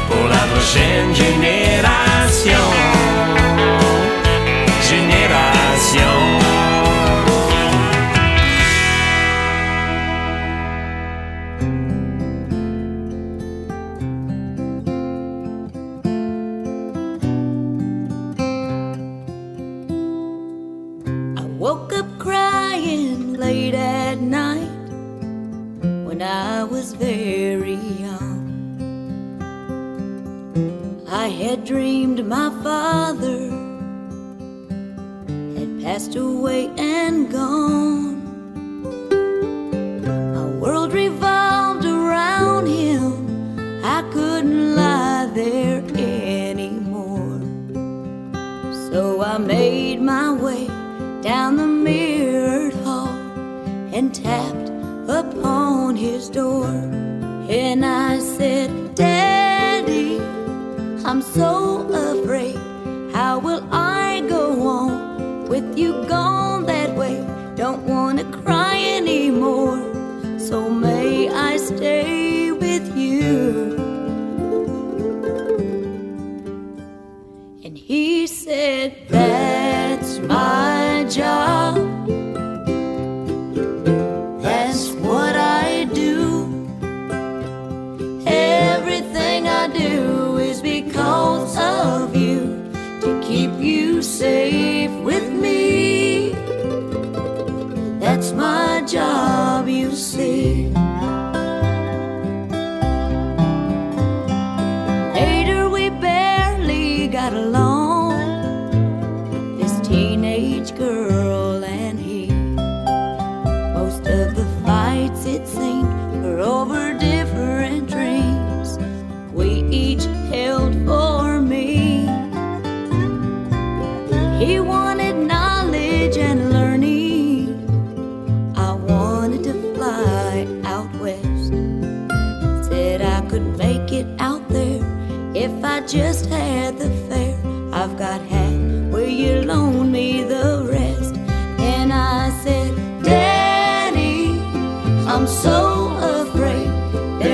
pour 0.08 0.26
la 0.28 0.42
prochaine. 0.52 1.14
Génération. 1.14 2.79
Passed 36.10 36.16
away 36.16 36.70
and 36.76 37.30
gone. 37.30 38.18
My 40.34 40.46
world 40.58 40.92
revolved 40.92 41.84
around 41.84 42.66
him. 42.66 43.84
I 43.84 44.02
couldn't 44.12 44.74
lie 44.74 45.30
there 45.34 45.82
anymore. 45.96 47.40
So 48.90 49.22
I 49.22 49.38
made 49.38 50.00
my 50.00 50.32
way 50.32 50.66
down 51.22 51.56
the 51.56 51.66
mirrored 51.66 52.74
hall 52.84 53.14
and 53.92 54.12
tapped 54.14 54.70
upon 55.08 55.96
his 55.96 56.28
door. 56.28 56.66
And 57.48 57.84
I 57.84 58.18
said, 58.18 58.70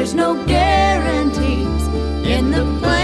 There's 0.07 0.15
no 0.15 0.37
guarantees 0.47 1.89
in 2.25 2.53
the 2.53 2.65
plan. 2.79 2.96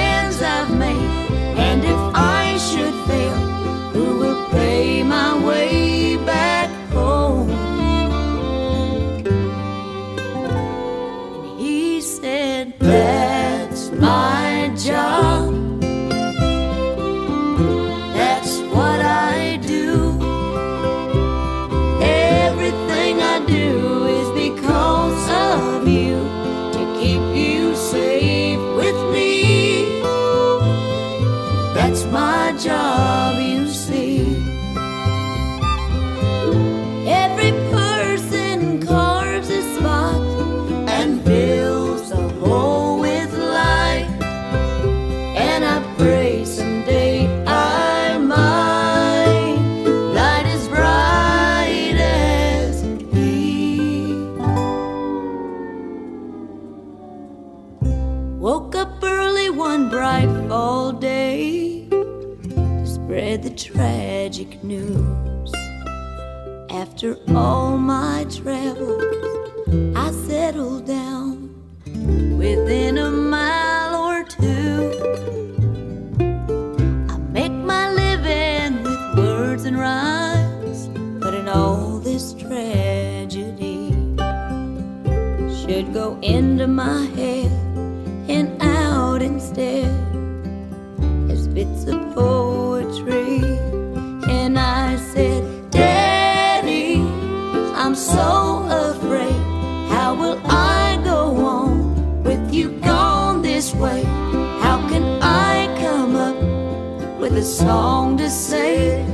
The 107.33 107.43
song 107.43 108.19
to 108.19 108.29
sing. 108.29 109.12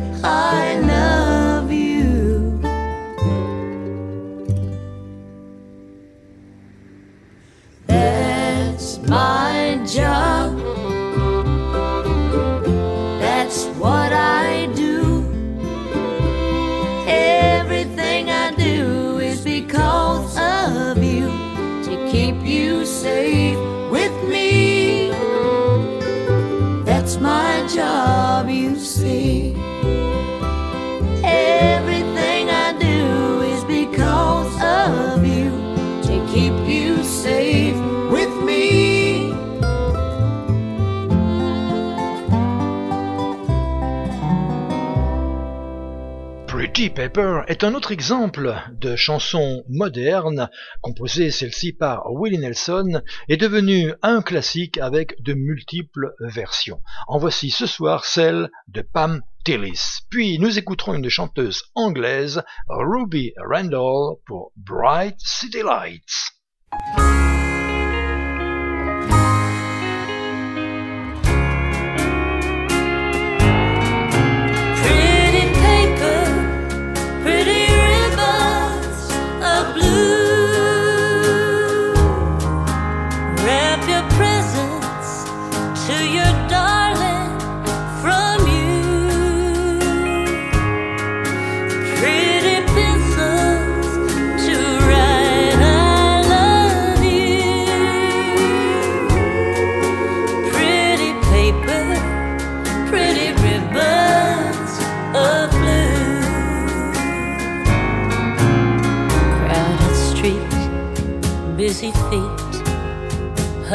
Chili 46.89 46.95
Pepper 46.95 47.43
est 47.49 47.65
un 47.65 47.75
autre 47.75 47.93
exemple 47.93 48.55
de 48.73 48.97
chanson 48.97 49.63
moderne, 49.69 50.49
composée 50.81 51.31
celle-ci 51.31 51.75
par 51.75 52.11
Willie 52.11 52.39
Nelson 52.39 53.03
et 53.29 53.37
devenue 53.37 53.93
un 54.01 54.23
classique 54.23 54.79
avec 54.79 55.23
de 55.23 55.35
multiples 55.35 56.15
versions. 56.19 56.81
En 57.07 57.19
voici 57.19 57.51
ce 57.51 57.67
soir 57.67 58.07
celle 58.07 58.49
de 58.69 58.81
Pam 58.81 59.21
Tillis. 59.45 59.99
Puis 60.09 60.39
nous 60.39 60.59
écouterons 60.59 60.95
une 60.95 61.11
chanteuse 61.11 61.63
anglaise, 61.75 62.43
Ruby 62.69 63.35
Randall, 63.37 64.17
pour 64.27 64.53
Bright 64.57 65.17
City 65.19 65.61
Lights. 65.63 67.28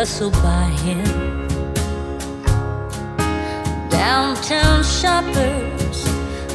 hustled 0.04 0.34
by 0.44 0.66
him. 0.84 1.06
Downtown 3.90 4.84
shoppers, 4.84 6.04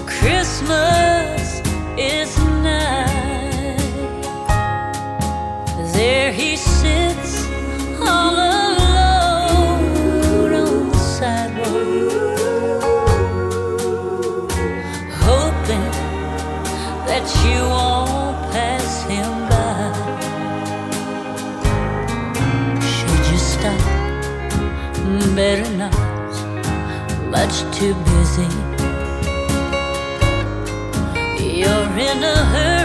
Christmas. 0.07 1.08
You're 32.21 32.27
in 32.27 32.78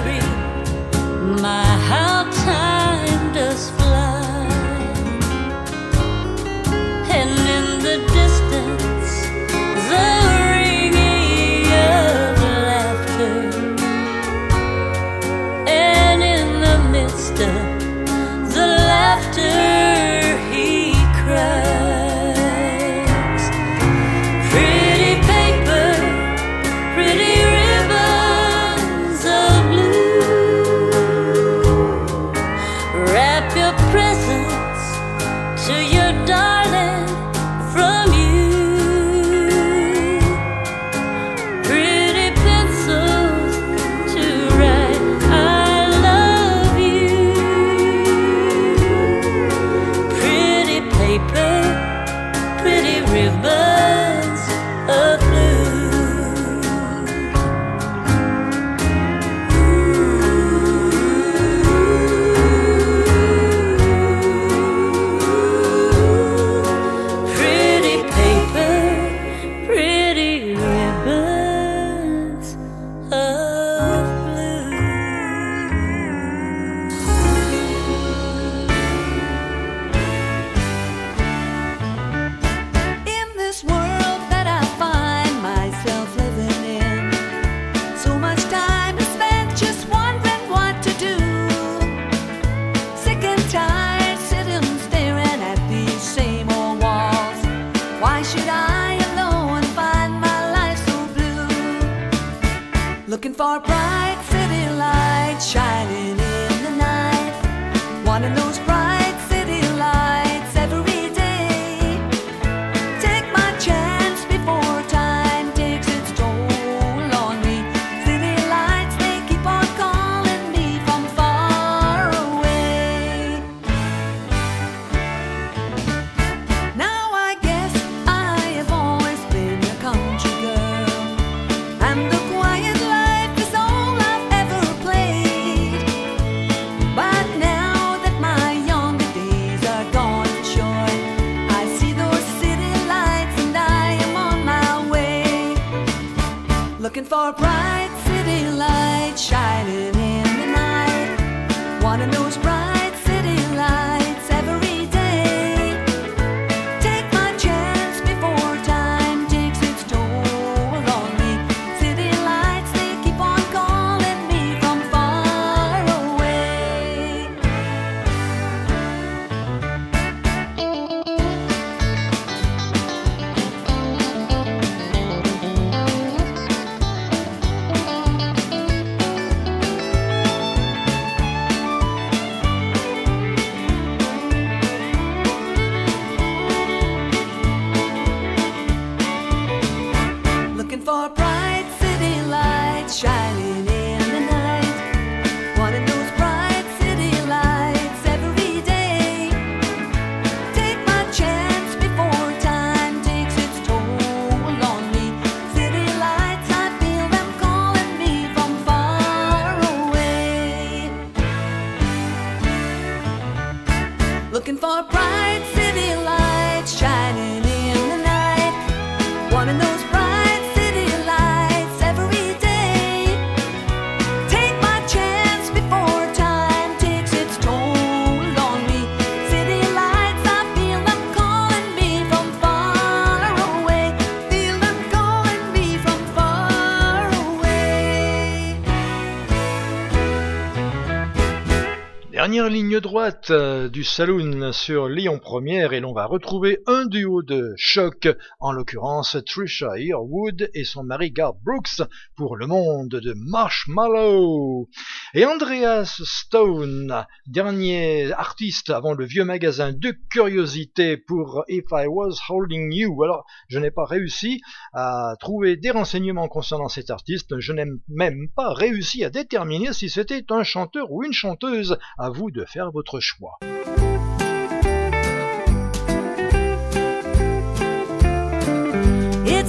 ligne 242.49 242.79
droite 242.79 243.31
euh, 243.31 243.69
du 243.69 243.83
saloon 243.83 244.51
sur 244.51 244.87
Lyon 244.87 245.19
Première 245.19 245.73
et 245.73 245.79
l'on 245.79 245.93
va 245.93 246.05
retrouver 246.05 246.59
un 246.83 246.87
duo 246.87 247.21
de 247.21 247.53
choc, 247.55 248.09
en 248.39 248.51
l'occurrence 248.51 249.15
Trisha 249.25 249.77
Yearwood 249.77 250.49
et 250.53 250.65
son 250.65 250.83
mari 250.83 251.11
Garth 251.11 251.37
Brooks 251.43 251.81
pour 252.17 252.35
le 252.35 252.45
monde 252.45 252.89
de 252.89 253.13
Marshmallow. 253.15 254.69
Et 255.13 255.25
Andreas 255.25 256.01
Stone, 256.03 257.05
dernier 257.27 258.11
artiste 258.11 258.69
avant 258.69 258.93
le 258.93 259.05
vieux 259.05 259.23
magasin 259.23 259.71
de 259.71 259.95
curiosités 260.09 260.97
pour 260.97 261.45
If 261.47 261.65
I 261.71 261.87
Was 261.87 262.17
Holding 262.27 262.73
You. 262.73 263.01
Alors, 263.03 263.25
je 263.47 263.59
n'ai 263.59 263.71
pas 263.71 263.85
réussi 263.85 264.41
à 264.73 265.15
trouver 265.19 265.55
des 265.55 265.71
renseignements 265.71 266.27
concernant 266.27 266.69
cet 266.69 266.89
artiste, 266.89 267.39
je 267.39 267.53
n'ai 267.53 267.65
même 267.87 268.27
pas 268.35 268.53
réussi 268.53 269.05
à 269.05 269.09
déterminer 269.09 269.71
si 269.71 269.89
c'était 269.89 270.25
un 270.31 270.43
chanteur 270.43 270.91
ou 270.91 271.03
une 271.03 271.13
chanteuse. 271.13 271.77
À 271.97 272.09
vous 272.09 272.29
de 272.31 272.43
faire 272.43 272.71
votre 272.71 272.99
choix. 272.99 273.39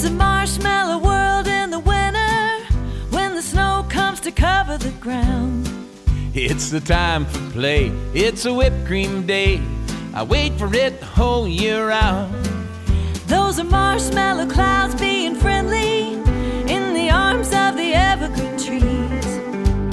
It's 0.04 0.12
a 0.12 0.16
marshmallow 0.16 0.98
world 0.98 1.46
in 1.46 1.70
the 1.70 1.78
winter 1.78 2.66
when 3.08 3.34
the 3.34 3.40
snow 3.40 3.86
comes 3.88 4.20
to 4.20 4.30
cover 4.30 4.76
the 4.76 4.90
ground. 5.00 5.66
It's 6.34 6.68
the 6.68 6.80
time 6.80 7.24
for 7.24 7.40
play. 7.52 7.86
It's 8.12 8.44
a 8.44 8.52
whipped 8.52 8.84
cream 8.84 9.26
day. 9.26 9.62
I 10.12 10.22
wait 10.22 10.58
for 10.58 10.66
it 10.74 11.00
the 11.00 11.06
whole 11.06 11.48
year 11.48 11.88
round. 11.88 12.34
Those 13.28 13.56
Those 13.56 13.60
are 13.60 13.64
marshmallow 13.64 14.50
clouds 14.50 14.94
being 14.96 15.36
friendly 15.36 16.12
in 16.70 16.92
the 16.92 17.08
arms 17.08 17.46
of 17.54 17.78
the 17.78 17.94
evergreen 17.94 18.58
trees. 18.58 19.26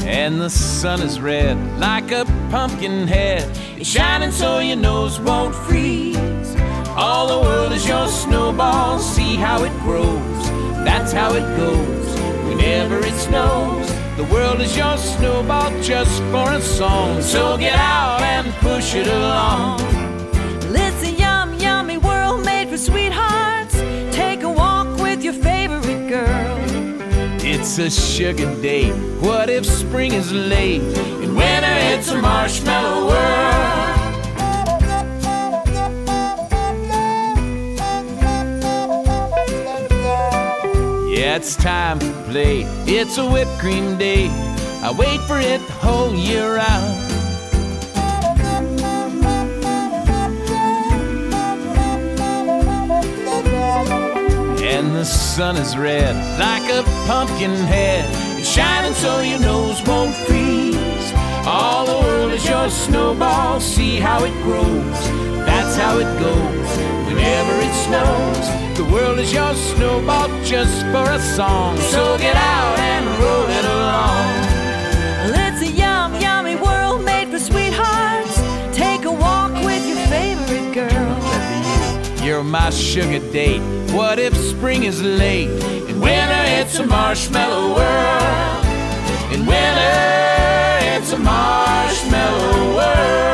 And 0.03 0.41
the 0.41 0.49
sun 0.49 1.01
is 1.01 1.21
red 1.21 1.55
like 1.79 2.11
a 2.11 2.25
pumpkin 2.49 3.07
head. 3.07 3.47
It's 3.77 3.89
shining 3.89 4.31
so 4.31 4.59
your 4.59 4.75
nose 4.75 5.21
won't 5.21 5.55
freeze. 5.55 6.30
All 7.01 7.25
the 7.25 7.49
world 7.49 7.71
is 7.73 7.87
your 7.87 8.07
snowball. 8.07 8.99
See 8.99 9.35
how 9.35 9.63
it 9.63 9.73
grows. 9.79 10.43
That's 10.85 11.11
how 11.11 11.33
it 11.33 11.57
goes. 11.57 12.19
Whenever 12.47 12.99
it 12.99 13.15
snows, 13.15 13.87
the 14.17 14.25
world 14.25 14.61
is 14.61 14.77
your 14.77 14.95
snowball 14.97 15.71
just 15.81 16.21
for 16.31 16.51
a 16.51 16.61
song. 16.61 17.19
So 17.23 17.57
get 17.57 17.73
out 17.73 18.21
and 18.21 18.53
push 18.61 18.93
it 18.93 19.07
along. 19.07 19.81
It's 20.75 21.01
a 21.01 21.11
yum, 21.11 21.55
yummy 21.55 21.97
world 21.97 22.45
made 22.45 22.69
for 22.69 22.77
sweethearts. 22.77 23.79
Take 24.15 24.43
a 24.43 24.49
walk 24.51 24.99
with 24.99 25.23
your 25.23 25.33
favorite 25.33 26.07
girl. 26.07 26.57
It's 27.43 27.79
a 27.79 27.89
sugar 27.89 28.53
date. 28.61 28.93
What 29.19 29.49
if 29.49 29.65
spring 29.65 30.13
is 30.13 30.31
late? 30.31 30.83
In 31.23 31.33
winter, 31.33 31.77
it's 31.93 32.11
a 32.11 32.21
marshmallow 32.21 33.07
world. 33.07 34.00
It's 41.23 41.55
time 41.55 41.99
to 41.99 42.11
play. 42.29 42.63
It's 42.87 43.19
a 43.19 43.29
whipped 43.29 43.59
cream 43.59 43.95
day. 43.95 44.27
I 44.81 44.91
wait 44.91 45.21
for 45.27 45.37
it 45.37 45.61
the 45.67 45.73
whole 45.73 46.15
year 46.15 46.55
round. 46.55 46.97
And 54.63 54.95
the 54.95 55.05
sun 55.05 55.57
is 55.57 55.77
red 55.77 56.15
like 56.39 56.67
a 56.71 56.81
pumpkin 57.05 57.51
head. 57.51 58.09
It's 58.39 58.49
shining 58.49 58.95
so 58.95 59.21
your 59.21 59.39
nose 59.39 59.79
won't 59.87 60.15
freeze. 60.25 61.13
All 61.45 61.85
the 61.85 61.99
world 62.03 62.31
is 62.31 62.49
your 62.49 62.67
snowball. 62.71 63.59
See 63.59 63.97
how 63.99 64.23
it 64.25 64.33
grows. 64.41 64.99
That's 65.45 65.77
how 65.77 65.99
it 65.99 66.11
goes. 66.19 66.69
Whenever 67.05 67.53
it 67.61 67.73
snows, 67.85 68.20
the 68.75 68.85
world 68.91 69.19
is 69.19 69.33
your 69.33 69.53
snowball 69.53 70.29
just 70.43 70.81
for 70.87 71.09
a 71.09 71.19
song. 71.19 71.77
So 71.77 72.17
get 72.17 72.35
out 72.35 72.79
and 72.79 73.05
roll 73.21 73.47
it 73.59 73.65
along. 73.65 74.51
It's 75.61 75.61
a 75.61 75.71
yum, 75.71 76.15
yummy 76.19 76.55
world 76.55 77.03
made 77.03 77.29
for 77.29 77.39
sweethearts. 77.39 78.35
Take 78.75 79.05
a 79.05 79.11
walk 79.11 79.53
with 79.65 79.85
your 79.87 80.01
favorite 80.07 80.73
girl. 80.73 82.25
You're 82.25 82.43
my 82.43 82.69
sugar 82.71 83.19
date. 83.31 83.61
What 83.93 84.17
if 84.17 84.35
spring 84.35 84.83
is 84.83 85.01
late? 85.01 85.49
In 85.89 85.99
winter, 85.99 86.43
it's 86.59 86.79
a 86.79 86.85
marshmallow 86.85 87.75
world. 87.75 88.65
In 89.33 89.45
winter, 89.45 89.97
it's 90.95 91.11
a 91.11 91.17
marshmallow 91.17 92.75
world. 92.75 93.30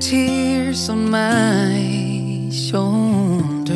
Tears 0.00 0.88
on 0.88 1.10
my 1.10 2.50
shoulder 2.50 3.72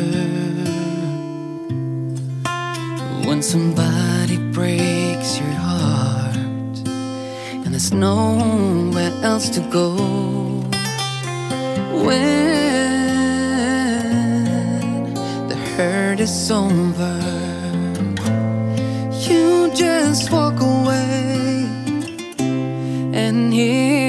when 3.25 3.41
somebody 3.41 4.37
breaks 4.51 5.39
your 5.39 5.49
heart 5.49 6.35
and 7.63 7.73
there's 7.73 7.91
nowhere 7.91 9.11
else 9.23 9.49
to 9.49 9.61
go. 9.71 9.95
When 12.05 12.33
the 15.47 15.55
hurt 15.75 16.19
is 16.19 16.51
over, 16.51 17.19
you 19.27 19.71
just 19.73 20.31
walk 20.31 20.59
away. 20.59 21.65
And 23.13 23.53
here 23.53 24.00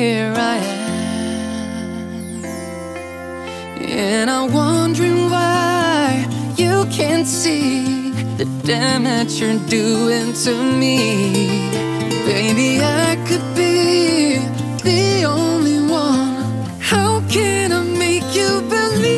And 4.04 4.28
I'm 4.28 4.52
wondering 4.52 5.30
why 5.30 6.26
you 6.56 6.84
can't 6.90 7.24
see 7.24 8.10
the 8.36 8.46
damage 8.64 9.40
you're 9.40 9.60
doing 9.68 10.32
to 10.44 10.52
me. 10.80 11.70
Baby, 12.26 12.80
I 12.82 13.14
could 13.28 13.46
be 13.54 14.38
the 14.82 15.24
only 15.24 15.78
one. 15.88 16.42
How 16.80 17.20
can 17.28 17.70
I 17.70 17.84
make 17.84 18.26
you 18.34 18.60
believe? 18.76 19.12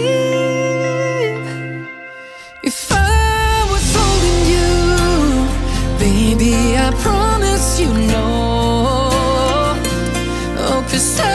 If 2.62 2.92
I 2.92 3.66
was 3.72 3.84
holding 3.96 4.40
you, 4.54 4.74
baby, 5.98 6.76
I 6.76 6.90
promise 7.00 7.80
you 7.80 7.88
know. 7.88 9.08
Oh, 10.66 10.86
cause 10.90 11.20
I'd 11.20 11.33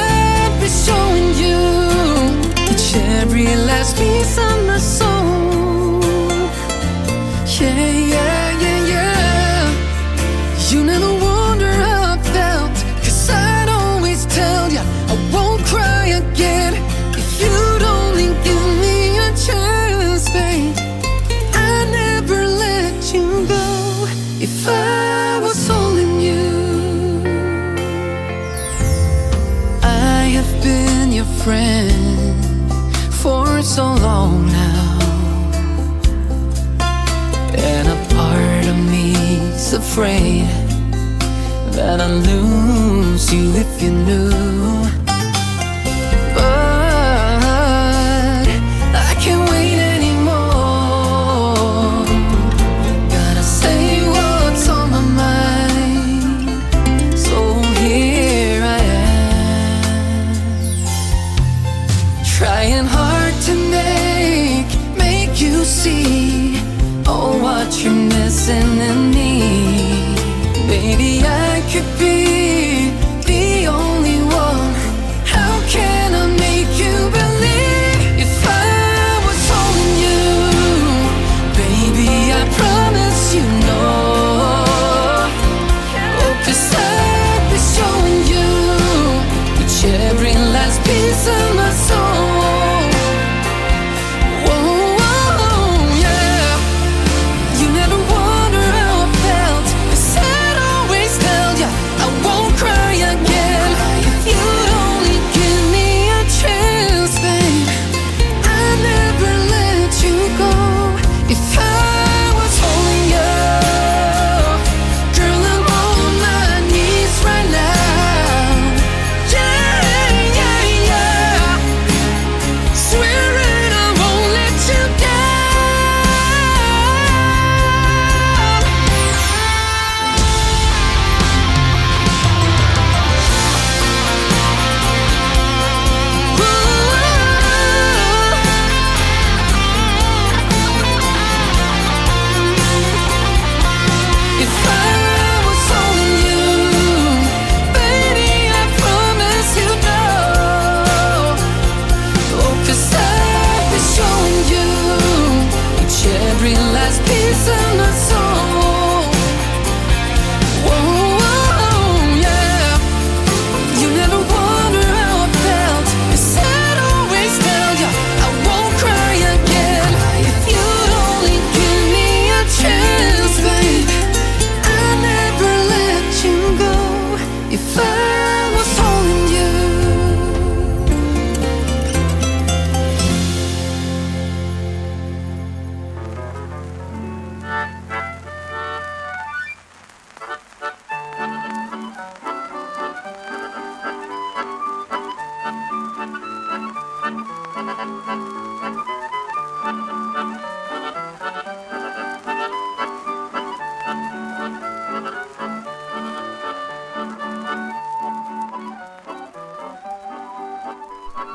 afraid 40.00 40.48
that 41.76 42.00
I'd 42.00 42.26
lose 42.26 43.34
you 43.34 43.52
if 43.56 43.84
you 43.84 43.92
knew. 43.92 44.49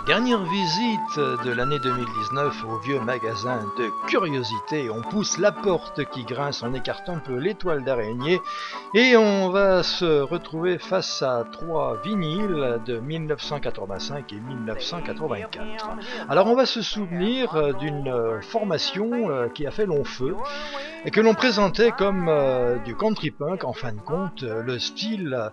Dernière 0.07 0.45
visite 0.45 1.19
de 1.19 1.51
l'année 1.51 1.79
2019 1.79 2.65
au 2.69 2.79
vieux 2.79 3.01
magasin 3.01 3.61
de 3.79 3.91
curiosités. 4.07 4.91
On 4.91 5.01
pousse 5.01 5.39
la 5.39 5.51
porte 5.51 6.05
qui 6.11 6.25
grince 6.25 6.63
en 6.63 6.75
écartant 6.75 7.15
un 7.15 7.21
peu 7.21 7.37
l'étoile 7.37 7.85
d'araignée 7.85 8.39
et 8.93 9.17
on 9.17 9.49
va 9.49 9.83
se 9.83 10.21
retrouver 10.21 10.77
face 10.77 11.23
à 11.23 11.45
trois 11.51 11.97
vinyles 12.05 12.83
de 12.85 12.99
1985 12.99 14.31
et 14.31 14.41
1984. 14.41 15.59
Alors 16.29 16.49
on 16.49 16.55
va 16.55 16.67
se 16.67 16.83
souvenir 16.83 17.55
euh, 17.55 17.73
d'une 17.73 18.09
euh, 18.09 18.43
formation 18.43 19.31
euh, 19.31 19.49
qui 19.49 19.67
a 19.67 19.71
fait 19.71 19.87
long 19.87 20.05
feu 20.05 20.37
et 21.07 21.11
que 21.11 21.21
l'on 21.21 21.35
présentait 21.35 21.93
comme 21.93 22.31
du 22.87 22.97
country 22.97 23.31
punk. 23.31 23.65
En 23.65 23.75
fin 23.75 23.93
de 23.93 24.01
compte, 24.01 24.43
le 24.43 24.79
style 24.79 25.51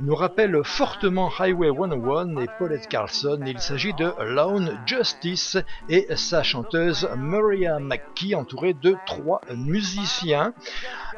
nous 0.00 0.14
rappelle 0.14 0.62
fortement 0.62 1.28
Highway 1.40 1.70
101 1.76 2.36
et 2.36 2.46
Paulette 2.56 2.86
Carlson. 2.86 3.40
Il 3.44 3.58
s'agit 3.58 3.91
de 3.96 4.12
Lone 4.24 4.78
Justice 4.86 5.56
et 5.88 6.06
sa 6.16 6.42
chanteuse 6.42 7.08
Maria 7.16 7.78
McKee 7.78 8.34
entourée 8.34 8.74
de 8.74 8.96
trois 9.06 9.40
musiciens. 9.54 10.52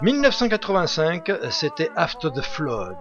1985, 0.03 1.31
c'était 1.51 1.91
After 1.95 2.29
the 2.35 2.41
Flood. 2.43 2.97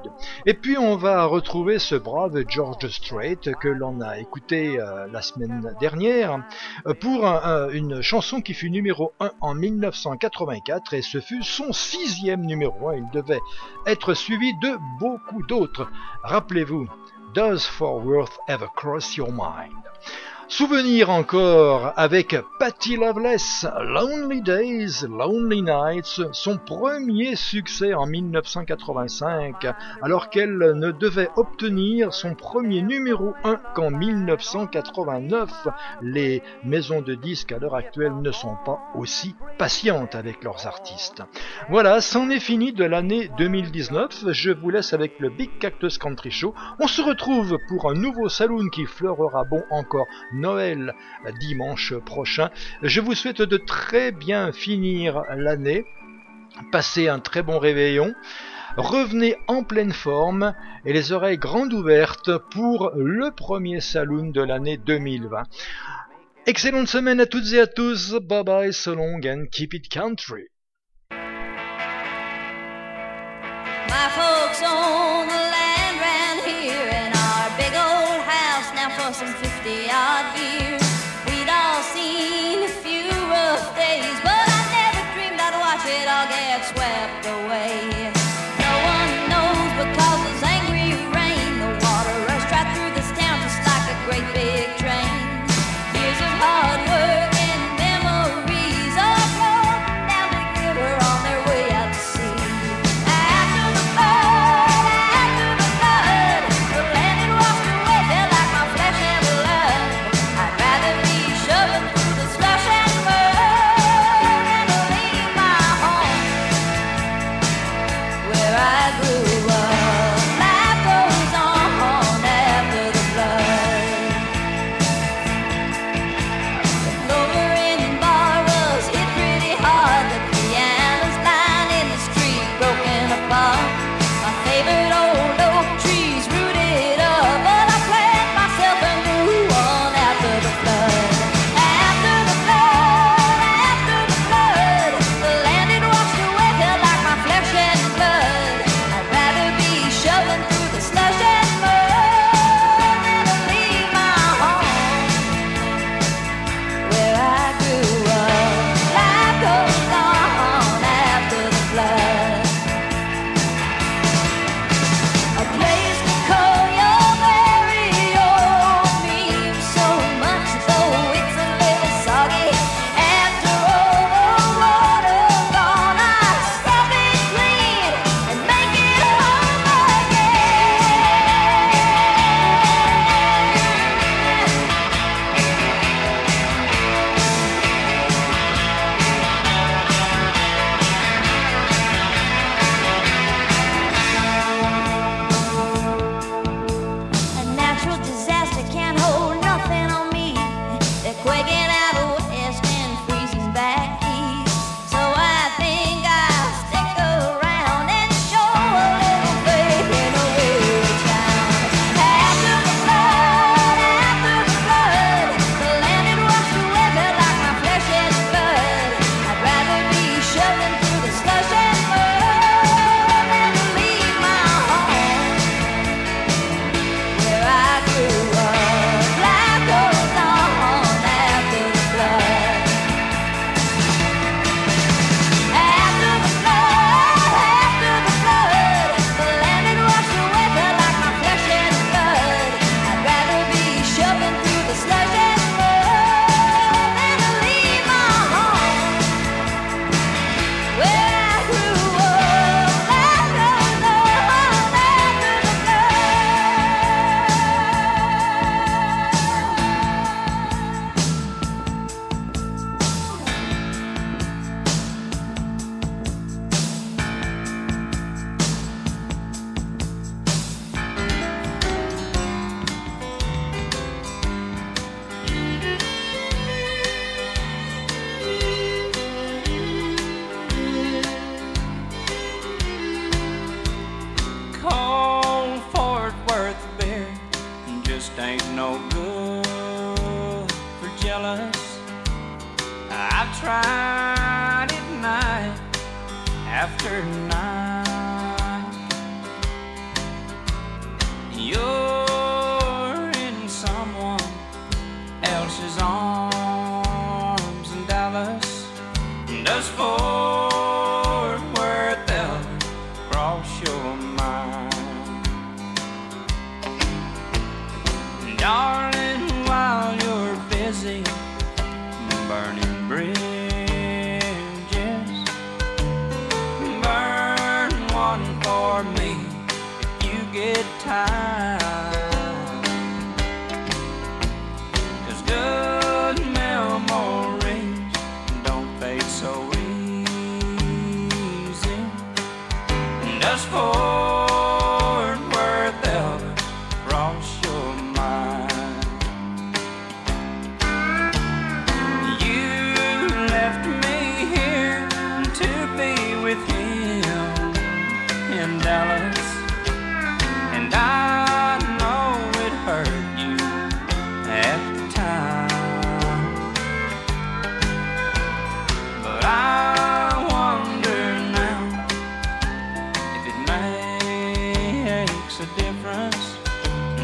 Et 0.46 0.54
puis 0.54 0.78
on 0.78 0.96
va 0.96 1.26
retrouver 1.26 1.80
ce 1.80 1.96
brave 1.96 2.44
George 2.48 2.88
Strait 2.90 3.38
que 3.60 3.68
l'on 3.68 4.00
a 4.02 4.20
écouté 4.20 4.80
euh, 4.80 5.08
la 5.12 5.22
semaine 5.22 5.74
dernière 5.80 6.44
euh, 6.88 6.94
pour 6.94 7.26
un- 7.26 7.42
un- 7.44 7.70
une 7.70 8.02
chanson 8.02 8.42
qui 8.42 8.54
fut 8.54 8.70
numéro 8.70 9.14
1 9.20 9.32
en 9.42 9.56
1984 9.56 10.94
et 10.94 11.02
ce 11.02 11.20
fut 11.20 11.44
son 11.44 11.74
sixième 11.74 12.42
numéro 12.46 12.90
1. 12.90 12.96
Il 12.98 13.10
devait 13.12 13.40
être 13.88 14.14
suivi 14.14 14.54
de 14.62 14.78
beaucoup 15.00 15.42
d'autres. 15.48 15.90
Rappelez-vous, 16.24 16.88
Does 17.34 17.66
Fort 17.66 18.06
Worth 18.06 18.38
Ever 18.48 18.68
Cross 18.68 19.18
Your 19.18 19.32
Mind? 19.32 19.83
Souvenir 20.50 21.10
encore 21.10 21.94
avec 21.96 22.36
Patty 22.60 22.98
Loveless, 22.98 23.66
Lonely 23.82 24.42
Days, 24.42 25.06
Lonely 25.08 25.64
Nights, 25.64 26.22
son 26.32 26.58
premier 26.58 27.36
succès 27.36 27.94
en 27.94 28.06
1985, 28.06 29.66
alors 30.02 30.30
qu'elle 30.30 30.58
ne 30.58 30.92
devait 30.92 31.30
obtenir 31.38 32.14
son 32.14 32.36
premier 32.36 32.82
numéro 32.82 33.34
1 33.44 33.56
qu'en 33.74 33.90
1989. 33.90 35.68
Les 36.02 36.44
maisons 36.64 37.02
de 37.02 37.16
disques 37.16 37.54
à 37.54 37.58
l'heure 37.58 37.76
actuelle 37.76 38.14
ne 38.22 38.32
sont 38.32 38.58
pas 38.66 38.80
aussi 38.96 39.36
patientes 39.58 40.14
avec 40.14 40.44
leurs 40.44 40.68
artistes. 40.68 41.24
Voilà, 41.70 42.02
c'en 42.02 42.30
est 42.30 42.40
fini 42.40 42.74
de 42.74 42.84
l'année 42.84 43.30
2019. 43.38 44.26
Je 44.32 44.52
vous 44.52 44.70
laisse 44.70 44.94
avec 44.94 45.20
le 45.20 45.30
Big 45.30 45.58
Cactus 45.60 45.98
Country 45.98 46.32
Show. 46.32 46.54
On 46.80 46.88
se 46.88 47.02
retrouve 47.02 47.58
pour 47.70 47.90
un 47.90 47.96
nouveau 47.96 48.30
saloon 48.30 48.70
qui 48.70 48.86
fleurera 48.86 49.46
bon 49.46 49.64
encore 49.72 50.08
Noël 50.34 50.94
dimanche 51.40 51.94
prochain. 52.00 52.50
Je 52.82 53.02
vous 53.02 53.16
souhaite 53.16 53.42
de 53.42 53.58
très 53.58 54.12
bien 54.12 54.52
finir 54.52 55.24
l'année. 55.36 55.86
Passez 56.72 57.08
un 57.08 57.20
très 57.20 57.42
bon 57.42 57.60
réveillon. 57.60 58.14
Revenez 58.78 59.36
en 59.48 59.64
pleine 59.64 59.94
forme 59.94 60.54
et 60.86 60.94
les 60.94 61.12
oreilles 61.12 61.38
grandes 61.38 61.74
ouvertes 61.74 62.38
pour 62.52 62.92
le 62.96 63.30
premier 63.32 63.82
saloon 63.82 64.32
de 64.32 64.42
l'année 64.42 64.78
2020. 64.78 65.44
Excellente 66.46 66.88
semaine 66.88 67.20
à 67.20 67.26
toutes 67.26 67.54
et 67.54 67.60
à 67.60 67.68
tous. 67.68 68.16
Bye 68.22 68.44
bye, 68.44 68.74
so 68.74 68.96
long 68.96 69.22
and 69.26 69.46
keep 69.52 69.74
it 69.74 69.88
country. 69.90 70.53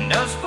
Does 0.09 0.38